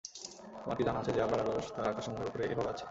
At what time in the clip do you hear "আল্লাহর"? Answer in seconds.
1.21-1.43